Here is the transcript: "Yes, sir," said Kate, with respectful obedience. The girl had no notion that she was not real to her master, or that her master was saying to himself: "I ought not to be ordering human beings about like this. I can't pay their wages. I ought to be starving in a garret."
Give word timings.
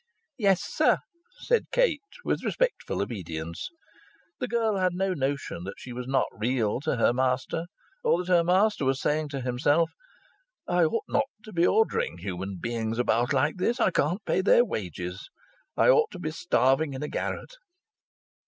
"Yes, 0.39 0.63
sir," 0.63 0.97
said 1.41 1.67
Kate, 1.71 2.01
with 2.25 2.43
respectful 2.43 3.03
obedience. 3.03 3.69
The 4.39 4.47
girl 4.47 4.77
had 4.77 4.95
no 4.95 5.13
notion 5.13 5.63
that 5.65 5.75
she 5.77 5.93
was 5.93 6.07
not 6.07 6.25
real 6.31 6.79
to 6.79 6.95
her 6.95 7.13
master, 7.13 7.65
or 8.03 8.17
that 8.17 8.27
her 8.31 8.43
master 8.43 8.83
was 8.83 8.99
saying 8.99 9.29
to 9.29 9.41
himself: 9.41 9.91
"I 10.67 10.85
ought 10.85 11.05
not 11.07 11.27
to 11.45 11.53
be 11.53 11.67
ordering 11.67 12.17
human 12.17 12.57
beings 12.57 12.97
about 12.97 13.31
like 13.31 13.57
this. 13.57 13.79
I 13.79 13.91
can't 13.91 14.25
pay 14.25 14.41
their 14.41 14.65
wages. 14.65 15.29
I 15.77 15.89
ought 15.89 16.09
to 16.13 16.19
be 16.19 16.31
starving 16.31 16.95
in 16.95 17.03
a 17.03 17.07
garret." 17.07 17.57